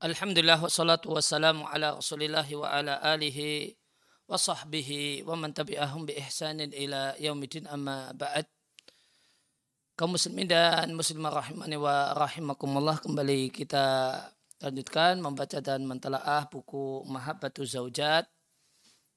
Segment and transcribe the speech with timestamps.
[0.00, 3.76] Alhamdulillah wassalatu wassalamu ala rasulillah wa ala alihi
[4.24, 8.48] wa sahbihi wa man tabi'ahum bi ihsanin ila yaumidin amma ba'd.
[10.00, 14.16] Kaum muslimin dan muslimah rahimani wa rahimakumullah kembali kita
[14.64, 18.24] lanjutkan membaca dan mentelaah buku Mahabbatu Zaujat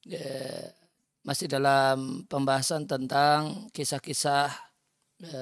[0.04, 0.68] ya,
[1.24, 4.52] masih dalam pembahasan tentang kisah-kisah
[5.16, 5.40] ya,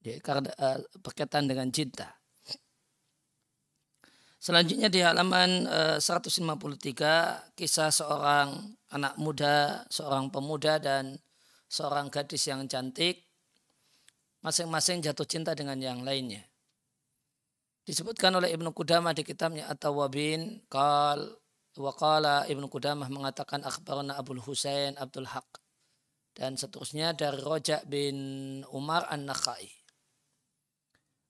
[0.00, 0.16] ya,
[0.96, 2.16] berkaitan dengan cinta
[4.48, 5.68] Selanjutnya di halaman
[6.00, 8.56] 153 eh, kisah seorang
[8.96, 11.20] anak muda, seorang pemuda dan
[11.68, 13.28] seorang gadis yang cantik
[14.40, 16.48] masing-masing jatuh cinta dengan yang lainnya.
[17.84, 21.28] Disebutkan oleh Ibnu Qudamah di kitabnya At-Tawabin, qal
[21.76, 25.60] waqala Ibnu Qudamah mengatakan akhbarana Abdul Husain Abdul Haq
[26.32, 28.16] dan seterusnya dari Rojak bin
[28.72, 29.77] Umar An-Nakhai.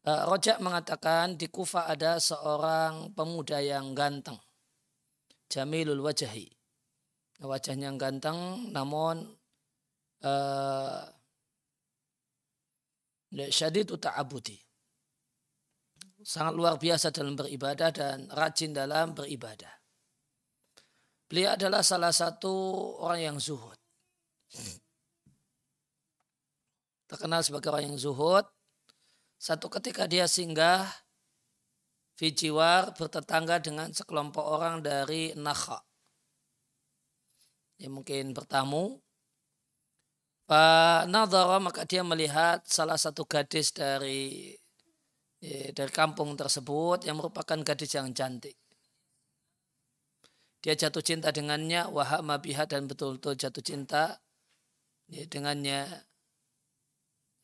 [0.07, 4.39] Eh, Rojak mengatakan di Kufa ada seorang pemuda yang ganteng.
[5.51, 6.47] Jamilul wajahi.
[7.39, 9.23] Wajahnya yang ganteng namun
[10.27, 11.03] uh,
[13.47, 14.59] syadid ta'abudi.
[16.19, 19.71] Sangat luar biasa dalam beribadah dan rajin dalam beribadah.
[21.31, 22.51] Beliau adalah salah satu
[22.99, 23.79] orang yang zuhud.
[27.07, 28.45] Terkenal sebagai orang yang zuhud
[29.39, 30.85] satu ketika dia singgah
[32.19, 35.79] Fijiwar bertetangga dengan sekelompok orang dari Nakha.
[37.79, 38.99] Dia mungkin bertamu.
[41.07, 44.51] Nadara maka dia melihat salah satu gadis dari
[45.39, 48.59] ya, dari kampung tersebut yang merupakan gadis yang cantik.
[50.59, 54.19] Dia jatuh cinta dengannya, wahab mabiha dan betul-betul jatuh cinta
[55.07, 55.87] ya, dengannya.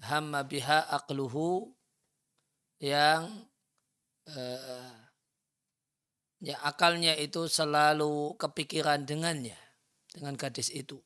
[0.02, 1.74] Hamma biha akluhu
[2.84, 3.48] yang
[4.28, 4.92] uh,
[6.44, 9.56] ya akalnya itu selalu kepikiran dengannya
[10.12, 11.00] dengan gadis itu.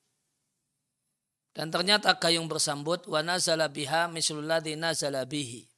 [1.54, 5.70] Dan ternyata gayung bersambut wa nazala biha mislulladzi nazala bihi.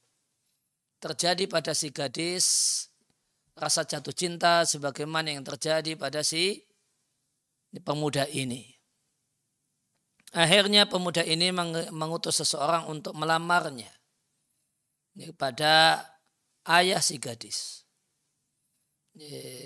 [1.01, 2.45] Terjadi pada si gadis
[3.53, 6.65] rasa jatuh cinta sebagaimana yang terjadi pada si
[7.85, 8.73] pemuda ini.
[10.33, 11.49] Akhirnya pemuda ini
[11.89, 14.00] mengutus seseorang untuk melamarnya
[15.15, 16.05] kepada
[16.67, 17.83] ayah si gadis.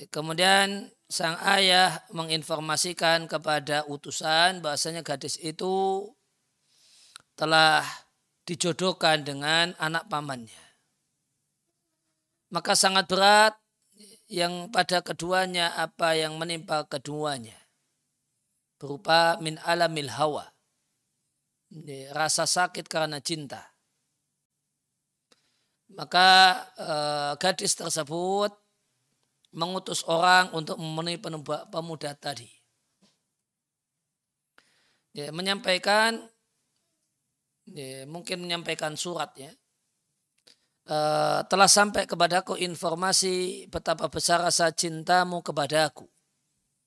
[0.10, 6.02] Kemudian sang ayah menginformasikan kepada utusan bahasanya gadis itu
[7.38, 7.86] telah
[8.50, 10.66] dijodohkan dengan anak pamannya.
[12.50, 13.54] Maka sangat berat
[14.26, 17.58] yang pada keduanya apa yang menimpa keduanya.
[18.82, 20.50] Berupa min alamil hawa.
[22.14, 23.75] Rasa sakit karena cinta
[25.96, 28.52] maka uh, gadis tersebut
[29.56, 31.16] mengutus orang untuk memenuhi
[31.72, 32.52] pemuda tadi.
[35.16, 36.20] Ya, menyampaikan,
[37.72, 39.56] ya, mungkin menyampaikan surat ya.
[40.86, 46.06] Uh, telah sampai kepadaku informasi betapa besar rasa cintamu kepadaku.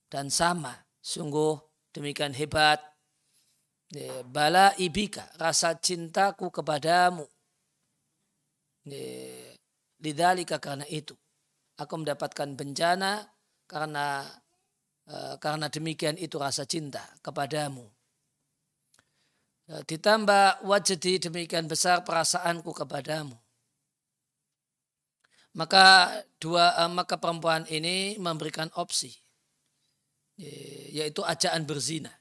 [0.05, 1.57] Dan sama, sungguh
[1.89, 2.77] demikian hebat.
[3.89, 7.25] Ya, bala ibika, rasa cintaku kepadamu
[9.99, 11.17] Lidhalika karena itu.
[11.79, 13.23] Aku mendapatkan bencana
[13.63, 14.27] karena
[15.07, 17.87] uh, karena demikian itu rasa cinta kepadamu.
[19.69, 23.35] Uh, ditambah wajdi demikian besar perasaanku kepadamu.
[25.55, 29.15] Maka dua uh, maka perempuan ini memberikan opsi
[30.95, 32.15] yaitu ajaan berzina.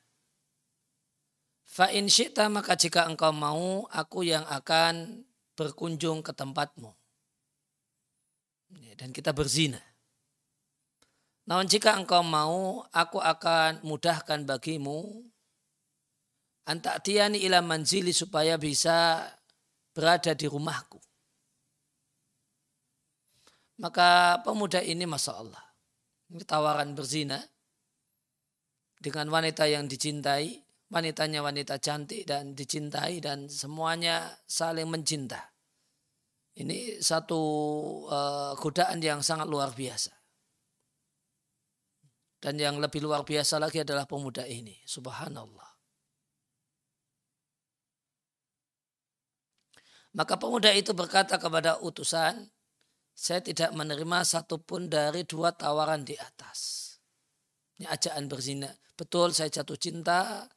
[1.62, 2.10] Fa in
[2.50, 5.22] maka jika engkau mau aku yang akan
[5.58, 6.94] berkunjung ke tempatmu.
[8.94, 9.82] Dan kita berzina.
[11.50, 15.26] Namun jika engkau mau, aku akan mudahkan bagimu
[16.68, 19.26] antaktiani ila manzili supaya bisa
[19.96, 21.00] berada di rumahku.
[23.80, 25.64] Maka pemuda ini Masya Allah.
[26.28, 27.40] Ini tawaran berzina
[29.00, 35.47] dengan wanita yang dicintai wanitanya wanita cantik dan dicintai dan semuanya saling mencinta.
[36.58, 37.40] Ini satu
[38.10, 40.10] uh, godaan yang sangat luar biasa.
[42.38, 44.74] Dan yang lebih luar biasa lagi adalah pemuda ini.
[44.82, 45.70] Subhanallah.
[50.18, 52.50] Maka pemuda itu berkata kepada utusan,
[53.14, 56.90] saya tidak menerima satupun dari dua tawaran di atas.
[57.78, 58.70] Ini ajaan berzina.
[58.98, 60.50] Betul saya jatuh cinta,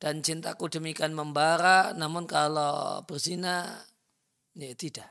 [0.00, 3.84] dan cintaku demikian membara namun kalau berzina
[4.54, 5.10] ya tidak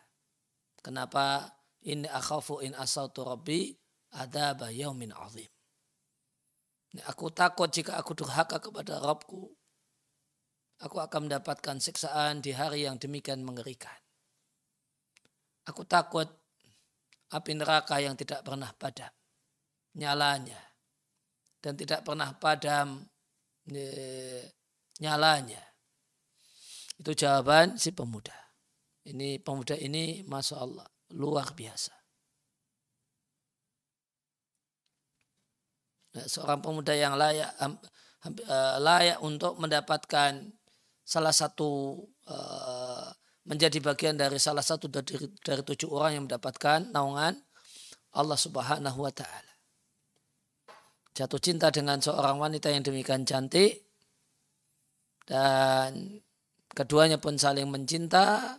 [0.79, 1.55] kenapa
[1.87, 3.71] Inni akhafu in asautu rabbi
[4.11, 5.47] adaba yaumin azim.
[7.07, 9.47] Aku takut jika aku durhaka kepada Rabbku,
[10.81, 13.93] aku akan mendapatkan siksaan di hari yang demikian mengerikan.
[15.69, 16.25] Aku takut
[17.29, 19.13] api neraka yang tidak pernah padam
[19.93, 20.57] nyalanya
[21.61, 23.05] dan tidak pernah padam
[23.69, 23.85] e,
[24.97, 25.61] nyalanya.
[26.97, 28.48] Itu jawaban si pemuda.
[29.07, 31.93] Ini pemuda ini masya Allah luar biasa.
[36.09, 40.51] Nah, seorang pemuda yang layak eh, layak untuk mendapatkan
[41.05, 43.07] salah satu eh,
[43.49, 47.33] menjadi bagian dari salah satu dari, dari tujuh orang yang mendapatkan naungan
[48.13, 49.53] Allah Subhanahu wa taala.
[51.13, 53.89] Jatuh cinta dengan seorang wanita yang demikian cantik
[55.25, 56.21] dan
[56.73, 58.57] keduanya pun saling mencinta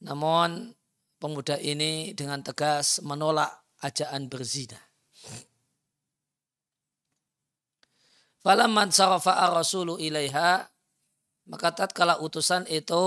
[0.00, 0.72] namun
[1.20, 3.52] pemuda ini dengan tegas menolak
[3.84, 4.80] ajaan berzina.
[8.40, 10.64] Falamman sarafa rasulu ilaiha
[11.52, 13.04] maka tatkala utusan itu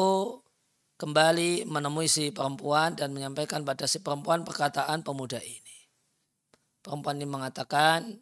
[1.01, 5.89] kembali menemui si perempuan dan menyampaikan pada si perempuan perkataan pemuda ini.
[6.85, 8.13] Perempuan ini mengatakan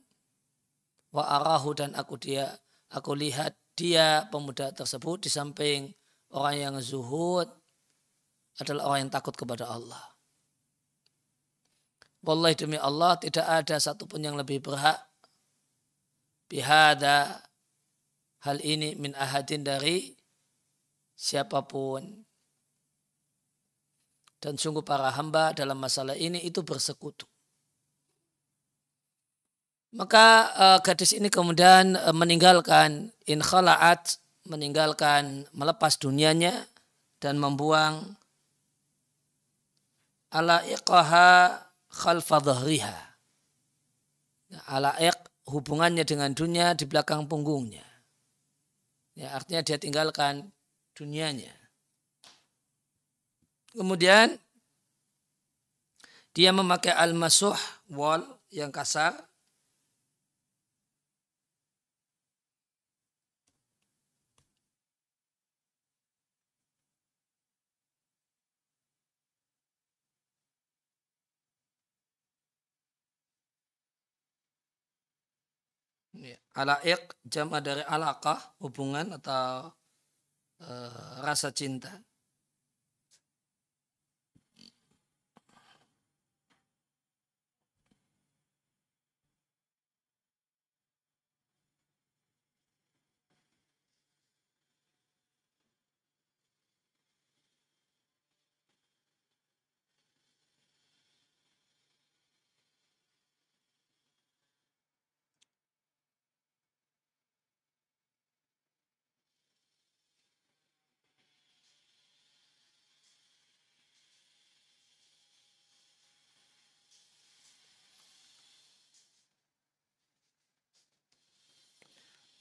[1.11, 2.47] wa arahu dan aku dia
[2.87, 5.91] aku lihat dia pemuda tersebut di samping
[6.31, 7.51] orang yang zuhud
[8.61, 10.01] adalah orang yang takut kepada Allah.
[12.21, 15.01] Wallahi demi Allah tidak ada satupun yang lebih berhak
[16.45, 17.41] bihada
[18.45, 20.13] hal ini min ahadin dari
[21.17, 22.05] siapa pun
[24.41, 27.29] dan sungguh para hamba dalam masalah ini itu bersekutu.
[29.91, 34.17] Maka uh, gadis ini kemudian uh, meninggalkan in khala'at,
[34.49, 36.65] meninggalkan melepas dunianya
[37.21, 38.17] dan membuang
[40.31, 41.59] ala iqaha
[41.91, 42.95] khalfa dhahriha.
[44.67, 45.19] Ala iq
[45.51, 47.83] hubungannya dengan dunia di belakang punggungnya.
[49.15, 50.51] Ya, artinya dia tinggalkan
[50.95, 51.51] dunianya.
[53.71, 54.39] Kemudian
[56.31, 57.55] dia memakai al-masuh
[57.91, 59.15] wall yang kasar
[76.21, 76.40] Ya.
[76.51, 79.71] Alaik jama dari alaqah hubungan atau
[80.59, 82.03] uh, rasa cinta.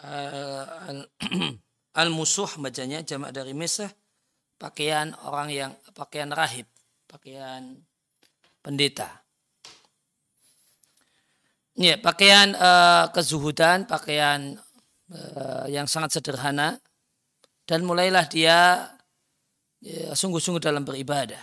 [0.05, 1.05] Uh,
[2.01, 3.91] al-musuh bacanya jamak dari misah
[4.61, 6.69] pakaian orang yang pakaian rahib
[7.09, 7.81] pakaian
[8.63, 9.09] pendeta.
[11.75, 14.61] Ya pakaian uh, kezuhudan pakaian
[15.11, 16.77] uh, yang sangat sederhana
[17.65, 18.91] dan mulailah dia
[19.81, 21.41] ya, sungguh-sungguh dalam beribadah.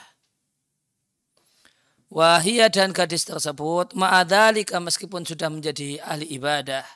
[2.07, 6.87] Wahia dan gadis tersebut ma'adhalika meskipun sudah menjadi ahli ibadah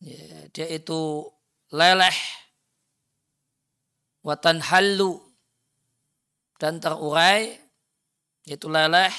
[0.00, 1.28] ya, dia itu
[1.70, 2.16] leleh
[4.20, 5.20] watan halu
[6.60, 7.56] dan terurai
[8.44, 9.12] itu leleh.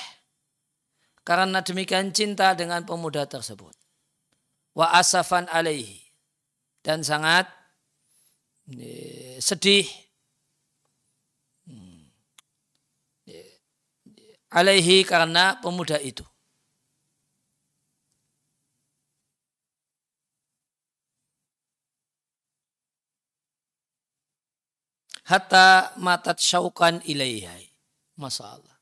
[1.22, 3.78] Karena demikian cinta dengan pemuda tersebut.
[4.74, 6.02] Wa asafan alaihi
[6.82, 7.46] dan sangat
[8.66, 9.86] ya, sedih.
[11.70, 12.10] Hmm,
[13.30, 13.46] ya,
[14.50, 16.26] alaihi karena pemuda itu
[25.32, 27.72] hatta matat syaukan ilaihai.
[28.20, 28.76] Masalah.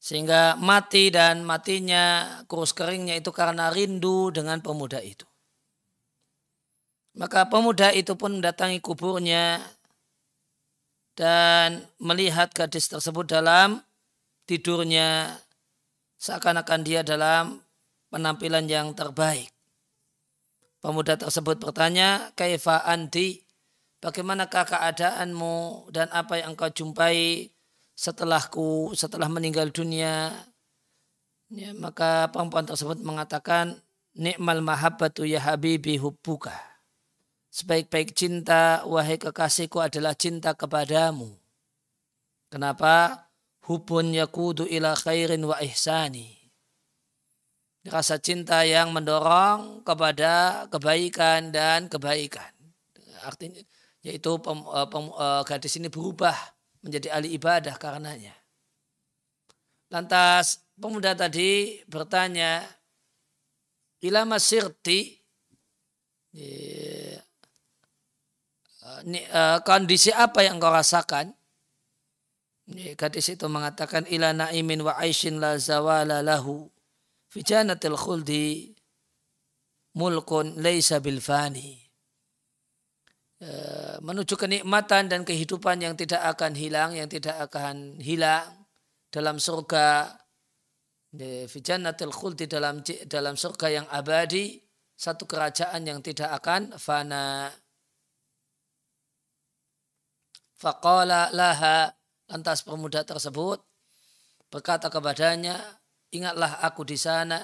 [0.00, 5.28] Sehingga mati dan matinya kurus keringnya itu karena rindu dengan pemuda itu.
[7.14, 9.62] Maka pemuda itu pun mendatangi kuburnya
[11.14, 13.78] dan melihat gadis tersebut dalam
[14.50, 15.38] tidurnya
[16.18, 17.62] seakan-akan dia dalam
[18.10, 19.48] penampilan yang terbaik.
[20.82, 23.40] Pemuda tersebut bertanya, "Kaifa anti?"
[24.04, 27.48] Bagaimanakah keadaanmu dan apa yang engkau jumpai
[27.96, 30.28] setelahku setelah meninggal dunia?
[31.48, 33.80] Ya, maka perempuan tersebut mengatakan
[34.12, 36.52] nikmal mahabbatu ya habibi hubbuka.
[37.48, 41.32] Sebaik-baik cinta wahai kekasihku adalah cinta kepadamu.
[42.52, 43.24] Kenapa?
[43.64, 46.36] Hubun yakudu ila khairin wa ihsani.
[47.88, 52.52] Rasa cinta yang mendorong kepada kebaikan dan kebaikan.
[53.24, 53.64] Artinya
[54.04, 56.36] yaitu pem, uh, pem, uh, gadis ini berubah
[56.84, 58.36] menjadi ahli ibadah karenanya.
[59.88, 62.60] Lantas pemuda tadi bertanya,
[64.04, 65.16] ilama sirti,
[66.36, 67.16] uh,
[69.64, 71.32] kondisi apa yang kau rasakan?
[72.96, 76.68] Gadis itu mengatakan ila naimin wa aishin la zawala lahu
[77.28, 78.72] fi janatil khuldi
[79.92, 81.83] mulkun laysa bil fani Eh,
[84.00, 88.66] menuju kenikmatan dan kehidupan yang tidak akan hilang, yang tidak akan hilang
[89.12, 90.16] dalam surga
[91.14, 94.58] di jannatil khuldi dalam dalam surga yang abadi,
[94.96, 97.52] satu kerajaan yang tidak akan fana.
[100.58, 101.92] Faqala laha
[102.30, 103.60] lantas pemuda tersebut
[104.48, 105.60] berkata kepadanya,
[106.14, 107.42] ingatlah aku di sana,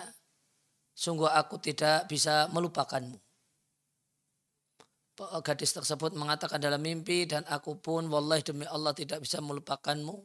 [0.94, 3.30] sungguh aku tidak bisa melupakanmu
[5.44, 10.16] gadis tersebut mengatakan dalam mimpi dan aku pun wallahi demi Allah tidak bisa melupakanmu.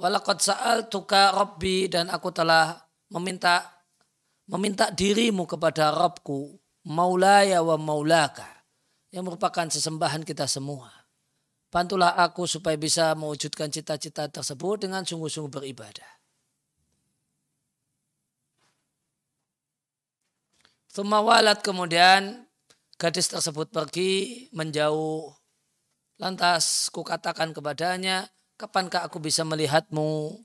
[0.00, 2.74] Walakot sa'al tuka Rabbi dan aku telah
[3.14, 3.62] meminta
[4.50, 6.58] meminta dirimu kepada Rabbku
[6.90, 8.66] maulaya wa maulaka
[9.14, 10.90] yang merupakan sesembahan kita semua.
[11.70, 16.13] Bantulah aku supaya bisa mewujudkan cita-cita tersebut dengan sungguh-sungguh beribadah.
[20.94, 22.46] Tumawalat kemudian
[22.94, 25.26] gadis tersebut pergi menjauh.
[26.22, 30.38] Lantas kukatakan kepadanya, kapankah aku bisa melihatmu?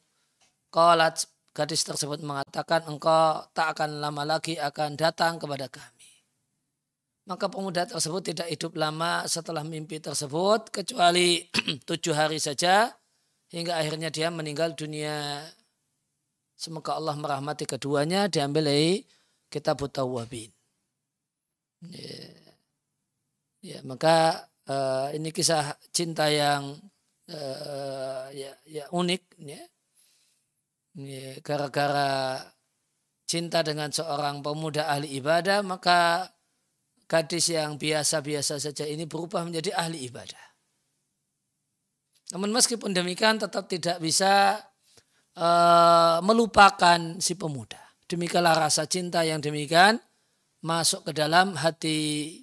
[0.74, 6.26] Kolat gadis tersebut mengatakan, engkau tak akan lama lagi akan datang kepada kami.
[7.30, 11.46] Maka pemuda tersebut tidak hidup lama setelah mimpi tersebut, kecuali
[11.90, 12.90] tujuh hari saja,
[13.54, 15.46] hingga akhirnya dia meninggal dunia.
[16.58, 18.66] Semoga Allah merahmati keduanya, diambil
[19.50, 20.54] kitab Tawabin.
[21.90, 22.22] Ya,
[23.60, 26.78] ya maka uh, ini kisah cinta yang
[27.32, 29.64] uh, ya, ya unik ya.
[31.00, 32.40] ya gara-gara
[33.30, 36.30] cinta dengan seorang pemuda ahli ibadah maka
[37.10, 40.46] gadis yang biasa-biasa saja ini berubah menjadi ahli ibadah.
[42.30, 44.62] Namun meskipun demikian tetap tidak bisa
[45.34, 47.89] uh, melupakan si pemuda.
[48.10, 50.02] Demikianlah rasa cinta yang demikian
[50.66, 52.42] masuk ke dalam hati.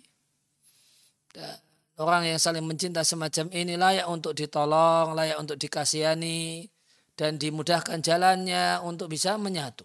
[1.99, 6.71] Orang yang saling mencinta semacam ini layak untuk ditolong, layak untuk dikasihani,
[7.19, 9.83] dan dimudahkan jalannya untuk bisa menyatu.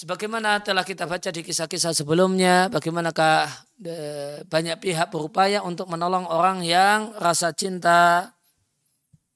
[0.00, 3.44] Sebagaimana telah kita baca di kisah-kisah sebelumnya, bagaimanakah
[3.84, 8.32] eh, banyak pihak berupaya untuk menolong orang yang rasa cinta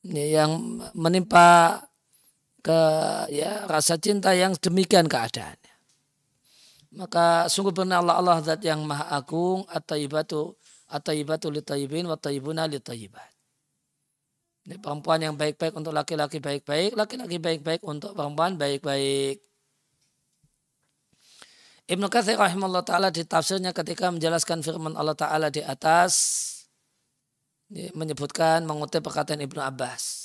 [0.04, 1.80] yang menimpa
[2.64, 2.80] ke
[3.28, 5.74] ya rasa cinta yang demikian keadaannya.
[6.96, 10.56] Maka sungguh benar Allah Allah zat yang maha agung at-tayyibatu
[10.88, 13.28] at-tayyibatu litayyibin wa tayyibuna litayyibat.
[14.64, 19.44] Ini perempuan yang baik-baik untuk laki-laki baik-baik, laki-laki baik-baik untuk perempuan baik-baik.
[21.84, 26.16] Ibnu Katsir rahimahullah taala di tafsirnya ketika menjelaskan firman Allah taala di atas
[27.68, 30.23] menyebutkan mengutip perkataan Ibnu Abbas.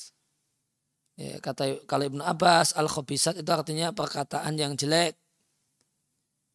[1.19, 5.19] Ya, kata kalau Ibnu Abbas al khobisat itu artinya perkataan yang jelek.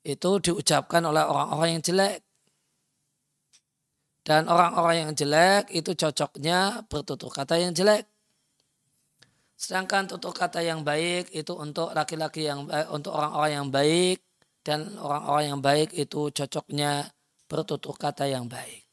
[0.01, 2.25] Itu diucapkan oleh orang-orang yang jelek.
[4.25, 8.09] Dan orang-orang yang jelek itu cocoknya bertutur kata yang jelek.
[9.61, 14.19] Sedangkan tutur kata yang baik itu untuk laki-laki yang baik, untuk orang-orang yang baik
[14.65, 17.13] dan orang-orang yang baik itu cocoknya
[17.49, 18.84] bertutur kata yang baik.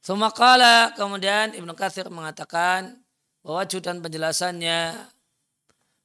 [0.00, 3.04] Sumakala kemudian Ibnu Katsir mengatakan
[3.44, 4.96] bahwa dan penjelasannya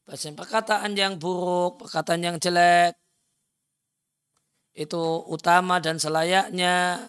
[0.03, 2.99] bahasa perkataan yang buruk, perkataan yang jelek
[4.75, 7.07] itu utama dan selayaknya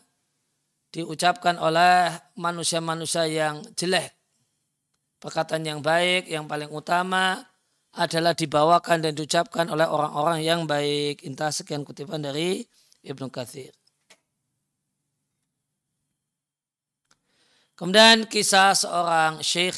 [0.95, 4.15] diucapkan oleh manusia-manusia yang jelek.
[5.19, 7.43] Perkataan yang baik, yang paling utama
[7.99, 11.27] adalah dibawakan dan diucapkan oleh orang-orang yang baik.
[11.27, 12.63] Intah sekian kutipan dari
[13.03, 13.75] Ibnu Katsir.
[17.77, 19.77] Kemudian kisah seorang syekh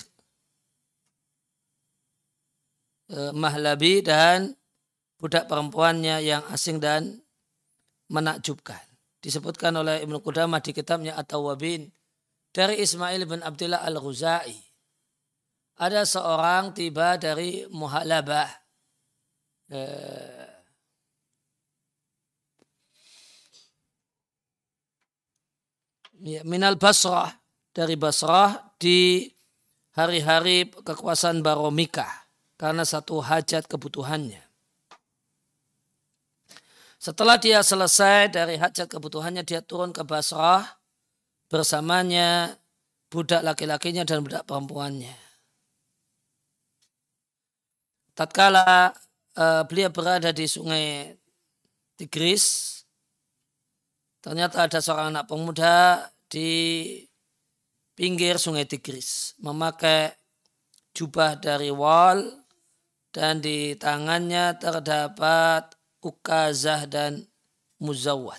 [3.10, 4.54] eh, Mahlabi dan
[5.18, 7.18] budak perempuannya yang asing dan
[8.06, 8.78] menakjubkan.
[9.18, 11.90] Disebutkan oleh Ibnu Qudamah di kitabnya At-Tawabin
[12.54, 14.54] dari Ismail bin Abdullah Al-Ghuzai.
[15.82, 18.50] Ada seorang tiba dari Muhalabah.
[19.74, 20.46] Eh,
[26.22, 27.47] ya, minal Basrah
[27.78, 29.30] dari Basrah di
[29.94, 32.10] hari-hari kekuasaan Baromika
[32.58, 34.42] karena satu hajat kebutuhannya.
[36.98, 40.66] Setelah dia selesai dari hajat kebutuhannya, dia turun ke Basrah
[41.46, 42.58] bersamanya
[43.14, 45.14] budak laki-lakinya dan budak perempuannya.
[48.18, 48.90] Tatkala
[49.38, 51.14] uh, beliau berada di sungai
[51.94, 52.82] Tigris,
[54.18, 57.06] ternyata ada seorang anak pemuda di
[57.98, 60.14] pinggir sungai Tigris memakai
[60.94, 62.22] jubah dari wal
[63.10, 67.26] dan di tangannya terdapat ukazah dan
[67.82, 68.38] muzawat.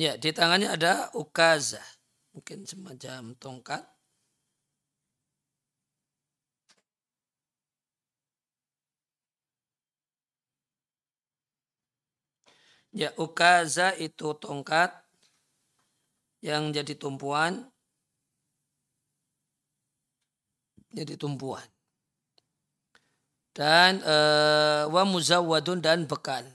[0.00, 1.84] Ya, di tangannya ada ukazah.
[2.32, 3.84] Mungkin semacam tongkat.
[12.96, 14.88] Ya, ukaza itu tongkat
[16.40, 17.68] yang jadi tumpuan.
[20.96, 21.68] Jadi tumpuan.
[23.52, 26.48] Dan uh, wa muzawwadun dan bekal.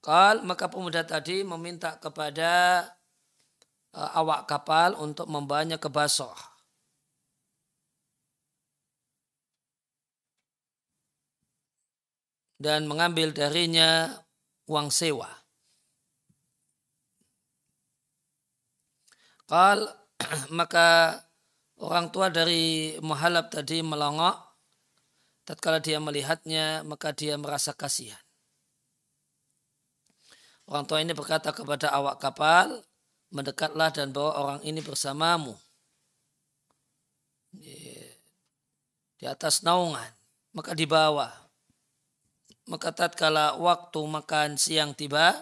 [0.00, 2.84] Kal maka pemuda tadi meminta kepada
[3.92, 6.50] uh, awak kapal untuk membawanya ke Basoh.
[12.60, 14.20] dan mengambil darinya
[14.68, 15.32] uang sewa.
[19.48, 19.88] Kal
[20.60, 21.16] maka
[21.80, 24.36] orang tua dari Muhalab tadi melongok.
[25.48, 28.20] Tatkala dia melihatnya maka dia merasa kasihan.
[30.70, 32.78] Orang tua ini berkata kepada awak kapal,
[33.34, 35.58] mendekatlah dan bawa orang ini bersamamu.
[39.18, 40.14] Di atas naungan.
[40.54, 41.26] Maka dibawa.
[42.70, 45.34] Maka tatkala waktu makan siang tiba,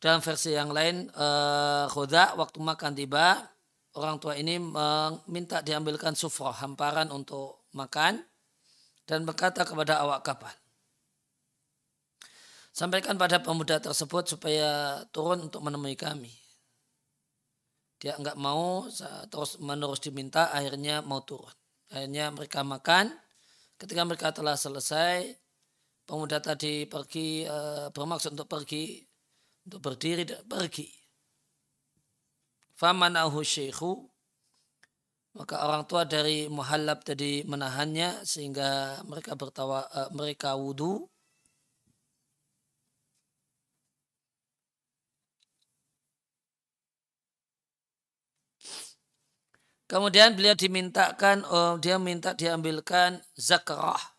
[0.00, 3.44] dalam versi yang lain, uh, khoda, waktu makan tiba,
[3.92, 8.24] orang tua ini meminta diambilkan sufroh, hamparan untuk makan,
[9.04, 10.52] dan berkata kepada awak kapal.
[12.74, 16.34] Sampaikan pada pemuda tersebut supaya turun untuk menemui kami.
[18.02, 18.90] Dia enggak mau,
[19.30, 21.54] terus menerus diminta, akhirnya mau turun.
[21.94, 23.14] Akhirnya mereka makan.
[23.78, 25.38] Ketika mereka telah selesai,
[26.02, 27.58] pemuda tadi pergi e,
[27.94, 29.06] bermaksud untuk pergi,
[29.70, 30.90] untuk berdiri dan pergi.
[32.74, 34.13] Famanahu syekhu
[35.38, 41.10] maka orang tua dari muhallab tadi menahannya sehingga mereka bertawa e, mereka wudhu
[49.84, 54.13] Kemudian beliau dimintakan, oh, dia minta diambilkan zakrah.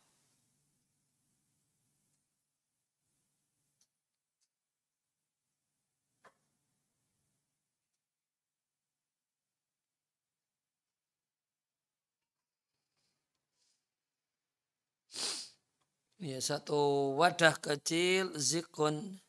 [16.26, 19.22] Ya, satu wadah kecil zikun.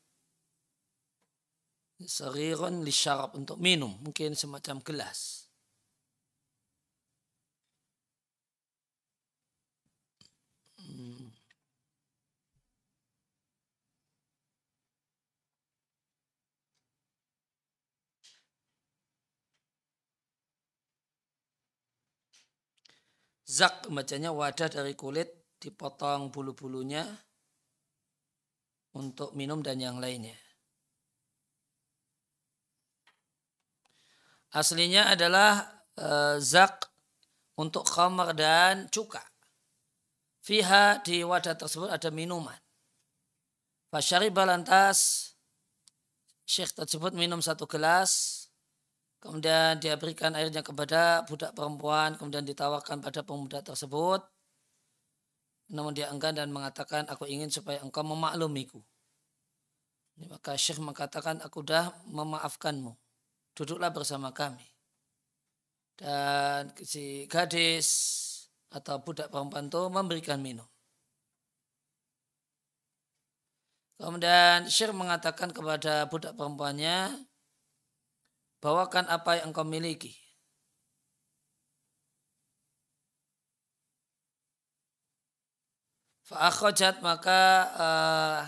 [2.00, 5.44] Sarirun li syarab untuk minum, mungkin semacam gelas.
[23.44, 27.04] Zak bacanya wadah dari kulit dipotong bulu-bulunya
[28.96, 30.36] untuk minum dan yang lainnya.
[34.56, 36.88] Aslinya adalah e, zak
[37.60, 39.20] untuk khamar dan cuka.
[40.40, 42.56] Fiha di wadah tersebut ada minuman.
[43.92, 45.32] Fasyariba lantas
[46.46, 48.46] Syekh tersebut minum satu gelas
[49.26, 54.22] Kemudian dia berikan airnya kepada budak perempuan, kemudian ditawarkan pada pemuda tersebut.
[55.66, 58.78] Namun dia enggan dan mengatakan, aku ingin supaya engkau memaklumiku.
[60.30, 62.94] Maka Syekh mengatakan, aku dah memaafkanmu.
[63.56, 64.64] Duduklah bersama kami.
[65.96, 67.88] Dan si gadis
[68.68, 70.68] atau budak perempuan itu memberikan minum.
[73.96, 77.16] Kemudian Syekh mengatakan kepada budak perempuannya,
[78.60, 80.25] bawakan apa yang engkau miliki.
[86.26, 87.40] Fa'akhojat maka
[87.78, 88.40] uh,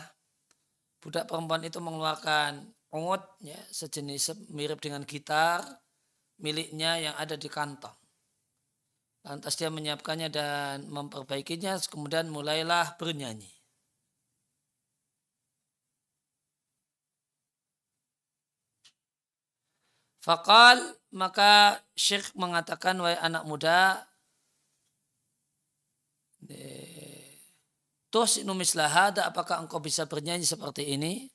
[0.98, 5.62] budak perempuan itu mengeluarkan ungut ya, sejenis mirip dengan gitar
[6.42, 7.94] miliknya yang ada di kantong.
[9.22, 13.50] Lantas dia menyiapkannya dan memperbaikinya, kemudian mulailah bernyanyi.
[20.18, 20.82] Fakal
[21.14, 24.02] maka Syekh mengatakan wahai anak muda
[28.08, 31.28] Tus numislahada, apakah engkau bisa bernyanyi seperti ini?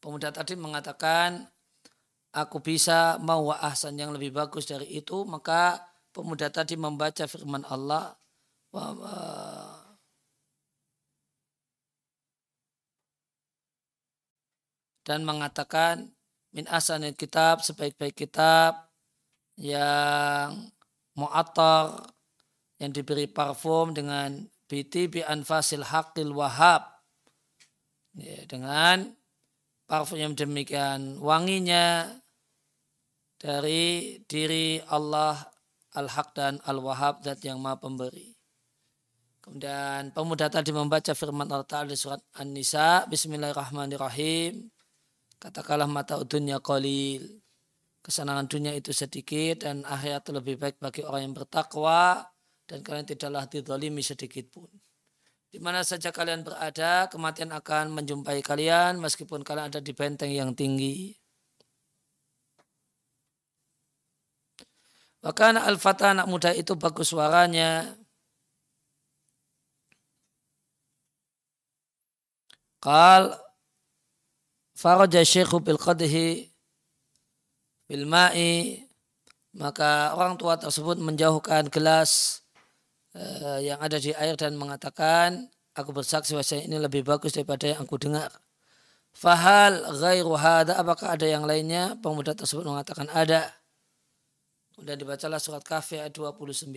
[0.00, 1.44] Pemuda tadi mengatakan,
[2.32, 5.84] aku bisa mau ahsan yang lebih bagus dari itu, maka
[6.16, 8.16] pemuda tadi membaca firman Allah,
[15.04, 16.08] dan mengatakan
[16.56, 18.88] min asanil kitab sebaik-baik kitab
[19.60, 20.72] yang
[21.14, 22.08] mu'attar
[22.80, 26.82] yang diberi parfum dengan biti bi anfasil haqil wahab
[28.18, 29.14] ya, dengan
[29.86, 32.10] parfum yang demikian wanginya
[33.38, 35.38] dari diri Allah
[35.94, 38.34] Al-Haq dan Al-Wahab zat yang maha pemberi.
[39.38, 43.06] Kemudian pemuda tadi membaca firman Allah Ta'ala di surat An-Nisa.
[43.06, 44.72] Bismillahirrahmanirrahim.
[45.38, 47.38] Katakanlah mata dunia qalil.
[48.02, 52.26] Kesenangan dunia itu sedikit dan akhirat lebih baik bagi orang yang bertakwa
[52.64, 54.68] dan kalian tidaklah didolimi sedikit pun.
[55.54, 60.50] Di mana saja kalian berada, kematian akan menjumpai kalian meskipun kalian ada di benteng yang
[60.50, 61.14] tinggi.
[65.24, 67.96] Bahkan Al-Fatah anak muda itu bagus suaranya.
[72.84, 73.32] Qal
[74.76, 76.52] faraja syekhu bil qadhi
[77.88, 78.84] bil ma'i
[79.56, 82.43] maka orang tua tersebut menjauhkan gelas
[83.14, 87.82] uh, yang ada di air dan mengatakan aku bersaksi bahwa ini lebih bagus daripada yang
[87.82, 88.30] aku dengar.
[89.14, 91.94] Fahal ghairu hada apakah ada yang lainnya?
[92.02, 93.46] Pemuda tersebut mengatakan ada.
[94.74, 96.74] Kemudian dibacalah surat Kahfi ayat 29.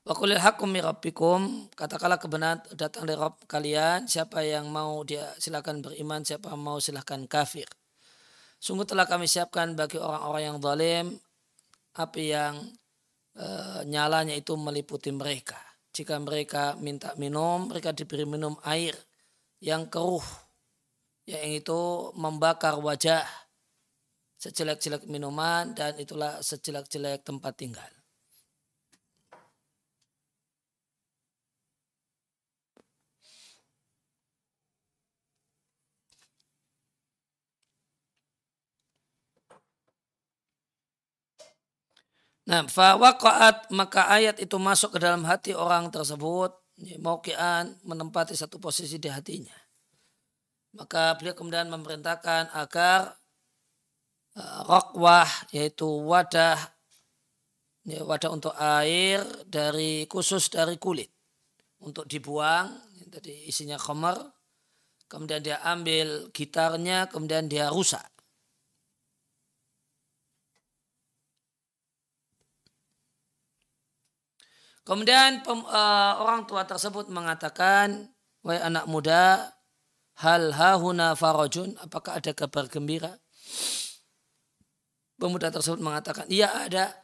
[0.00, 5.84] Wa qulil haqqu rabbikum katakanlah kebenaran datang dari Rabb kalian siapa yang mau dia silakan
[5.84, 7.68] beriman siapa mau silakan kafir.
[8.60, 11.06] Sungguh telah kami siapkan bagi orang-orang yang zalim
[11.96, 12.54] api yang
[13.34, 13.46] e,
[13.86, 15.58] nyalanya itu meliputi mereka.
[15.90, 18.94] Jika mereka minta minum, mereka diberi minum air
[19.58, 20.22] yang keruh,
[21.26, 23.26] yang itu membakar wajah
[24.40, 27.99] sejelek-jelek minuman dan itulah sejelek-jelek tempat tinggal.
[42.50, 46.50] Nah, fawaqa'at maka ayat itu masuk ke dalam hati orang tersebut,
[46.98, 49.54] maukian menempati satu posisi di hatinya.
[50.74, 53.14] Maka beliau kemudian memerintahkan agar
[54.34, 56.58] uh, rokwah yaitu wadah
[57.86, 61.10] ya, wadah untuk air dari khusus dari kulit.
[61.78, 62.66] Untuk dibuang
[63.10, 64.14] tadi isinya khamar
[65.10, 68.06] kemudian dia ambil gitarnya kemudian dia rusak
[74.84, 78.08] Kemudian pem, uh, orang tua tersebut mengatakan,
[78.40, 79.52] wahai anak muda,
[80.20, 83.16] hal hahuna farajun, apakah ada kabar gembira?
[85.20, 86.96] Pemuda tersebut mengatakan, iya ada.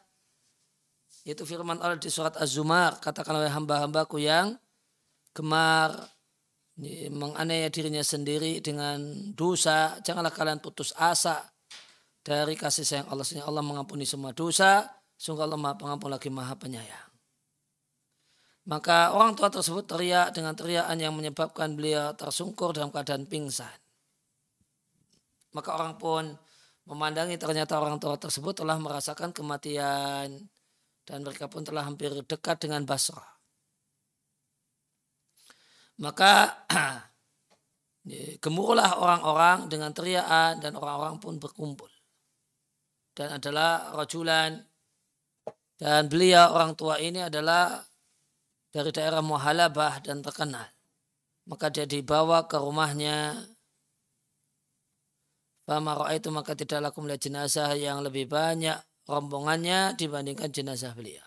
[1.21, 4.57] Yaitu firman Allah di surat Az-Zumar, katakan oleh hamba-hambaku yang
[5.37, 5.93] gemar
[7.09, 9.01] menganiaya dirinya sendiri dengan
[9.33, 11.41] dosa, janganlah kalian putus asa
[12.21, 13.25] dari kasih sayang Allah.
[13.25, 14.85] Sehingga Allah mengampuni semua dosa,
[15.17, 17.06] sungguh Allah maha pengampun lagi maha penyayang.
[18.67, 23.71] Maka orang tua tersebut teriak dengan teriakan yang menyebabkan beliau tersungkur dalam keadaan pingsan.
[25.55, 26.35] Maka orang pun
[26.83, 30.35] memandangi ternyata orang tua tersebut telah merasakan kematian
[31.07, 33.39] dan mereka pun telah hampir dekat dengan Basrah.
[36.03, 36.67] Maka
[38.43, 41.89] gemuruhlah orang-orang dengan teriakan dan orang-orang pun berkumpul.
[43.15, 44.59] Dan adalah rajulan
[45.79, 47.81] dan beliau orang tua ini adalah
[48.71, 50.67] dari daerah Muhalabah dan terkenal.
[51.47, 53.35] Maka dia dibawa ke rumahnya.
[55.67, 61.26] Fama itu maka tidak laku melihat jenazah yang lebih banyak rombongannya dibandingkan jenazah beliau.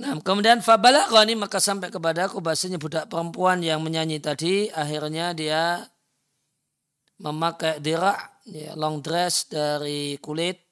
[0.00, 5.84] Nah, kemudian fabalaghani maka sampai kepada aku bahasanya budak perempuan yang menyanyi tadi akhirnya dia
[7.20, 10.70] memakai dirak ya, long dress dari kulit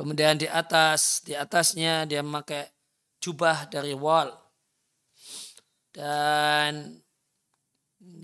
[0.00, 2.64] Kemudian di atas di atasnya dia memakai
[3.20, 4.32] jubah dari wall.
[5.92, 6.96] Dan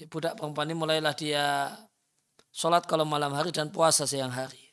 [0.09, 1.69] budak perempuan ini mulailah dia
[2.57, 4.73] sholat kalau malam hari dan puasa siang hari.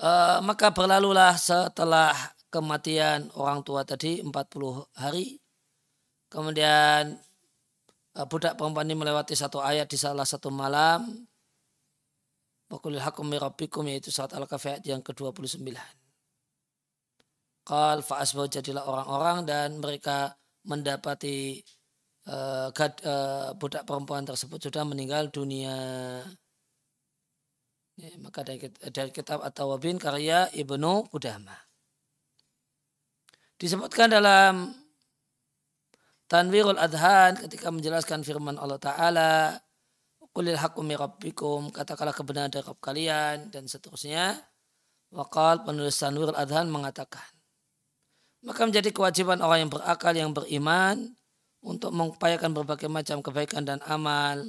[0.00, 2.16] E, maka berlalulah setelah
[2.48, 4.32] kematian orang tua tadi 40
[4.96, 5.36] hari.
[6.32, 7.20] Kemudian
[8.16, 11.04] e, budak perempuan ini melewati satu ayat di salah satu malam.
[12.72, 15.68] Wakulil hakum mirabbikum yaitu saat al-kafiyat yang ke-29.
[17.68, 20.32] Qal fa'asbah jadilah orang-orang dan mereka
[20.64, 21.60] mendapati
[22.28, 25.74] uh, gad, uh, budak perempuan tersebut sudah meninggal dunia.
[27.98, 28.62] Ya, maka dari,
[28.94, 31.56] dari kitab At-Tawabin karya Ibnu Qudama.
[33.58, 34.70] Disebutkan dalam
[36.30, 39.32] Tanwirul Adhan ketika menjelaskan firman Allah Ta'ala
[40.30, 44.38] Kulil haqqu rabbikum katakanlah kebenaran dari Rabb kalian dan seterusnya.
[45.10, 47.24] Wakal penulis Tanwirul Adhan mengatakan
[48.46, 51.17] maka menjadi kewajiban orang yang berakal yang beriman
[51.62, 54.46] untuk mengupayakan berbagai macam kebaikan dan amal.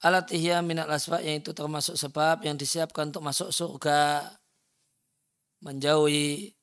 [0.00, 4.32] Alatihya minat asbab yang itu termasuk sebab yang disiapkan untuk masuk surga.
[5.60, 6.56] Menjauhi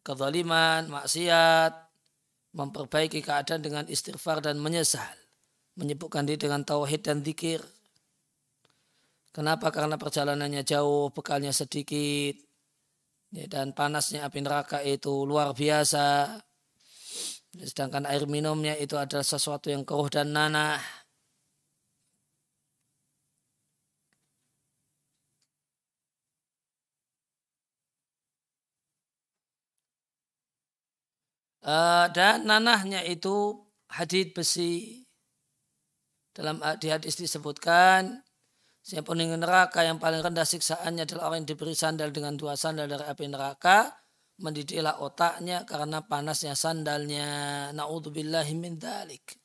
[0.00, 1.76] kezaliman, maksiat,
[2.56, 5.12] memperbaiki keadaan dengan istighfar dan menyesal.
[5.76, 7.60] Menyebutkan diri dengan tauhid dan zikir.
[9.30, 9.68] Kenapa?
[9.70, 12.34] Karena perjalanannya jauh, bekalnya sedikit,
[13.30, 16.34] dan panasnya api neraka itu luar biasa
[17.58, 20.78] Sedangkan air minumnya itu adalah sesuatu yang keruh dan nanah.
[31.60, 33.60] Uh, dan nanahnya itu
[33.90, 35.04] hadid besi.
[36.30, 38.22] Dalam di hadis disebutkan
[38.80, 42.86] siapa ingin neraka yang paling rendah siksaannya adalah orang yang diberi sandal dengan dua sandal
[42.86, 43.99] dari api neraka
[44.44, 47.24] mendidiklah otaknya karena panasnya sandalnya.
[47.76, 49.40] Naudzubillahi min dalik.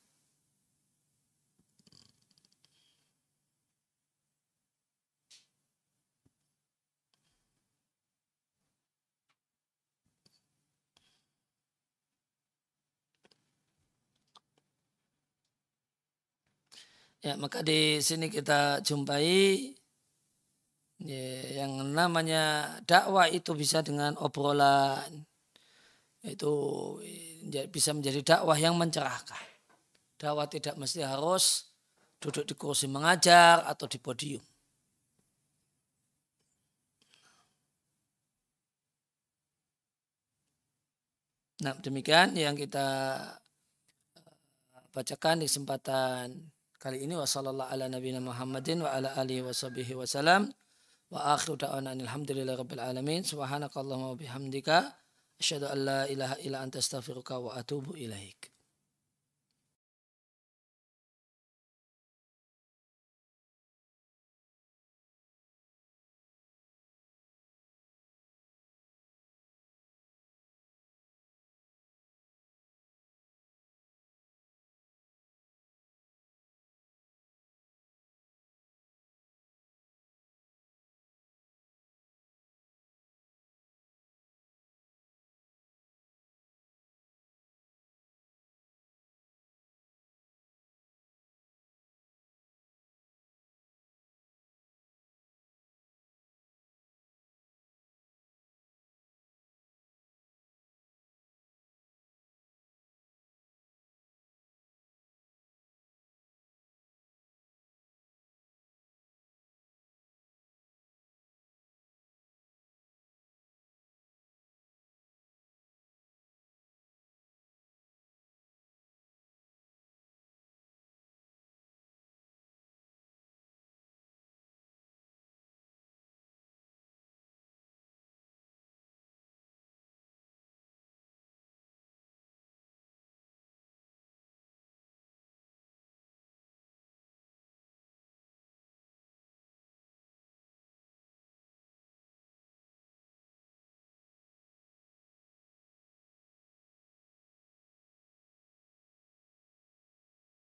[17.26, 19.26] Ya, maka di sini kita jumpai
[20.96, 25.28] Ya, yang namanya dakwah itu bisa dengan obrolan.
[26.24, 26.52] Itu
[27.52, 29.44] ya, bisa menjadi dakwah yang mencerahkan.
[30.16, 31.68] Dakwah tidak mesti harus
[32.16, 34.40] duduk di kursi mengajar atau di podium.
[41.56, 42.84] Nah demikian yang kita
[44.16, 44.32] eh,
[44.92, 49.40] bacakan di kesempatan kali ini wasallallahu ala nabiyina Muhammadin wa ala alihi
[49.96, 50.52] wasallam.
[51.06, 53.22] Wa akhiru da'wana alhamdulillahi rabbil alamin.
[53.22, 54.90] Subhanakallahumma wa bihamdika.
[55.38, 58.55] Asyhadu an la ilaha illa anta astaghfiruka wa atubu ilaik.